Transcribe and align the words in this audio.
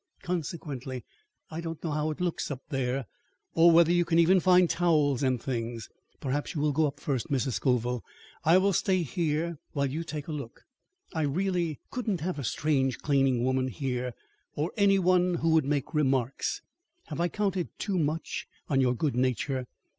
Consequently, 0.23 1.05
I 1.51 1.61
don't 1.61 1.83
know 1.83 1.91
how 1.91 2.09
it 2.09 2.19
looks 2.19 2.49
up 2.49 2.63
there 2.69 3.05
or 3.53 3.69
whether 3.71 3.91
you 3.91 4.03
can 4.03 4.17
even 4.17 4.39
find 4.39 4.67
towels 4.67 5.21
and 5.21 5.39
things. 5.39 5.89
Perhaps 6.19 6.55
you 6.55 6.61
will 6.61 6.71
go 6.71 6.87
up 6.87 6.99
first, 6.99 7.29
Mrs. 7.29 7.51
Scoville. 7.51 8.03
I 8.43 8.57
will 8.57 8.73
stay 8.73 9.03
here 9.03 9.59
while 9.73 9.85
you 9.85 10.03
take 10.03 10.27
a 10.27 10.31
look. 10.31 10.63
I 11.13 11.21
really, 11.21 11.79
couldn't 11.91 12.21
have 12.21 12.39
a 12.39 12.43
strange 12.43 12.97
cleaning 12.97 13.43
woman 13.43 13.67
here, 13.67 14.15
or 14.55 14.71
any 14.75 14.97
one 14.97 15.35
who 15.35 15.51
would 15.51 15.65
make 15.65 15.93
remarks. 15.93 16.63
Have 17.09 17.21
I 17.21 17.27
counted 17.27 17.69
too 17.77 17.99
much 17.99 18.47
on 18.69 18.81
your 18.81 18.95
good 18.95 19.15
nature?" 19.15 19.67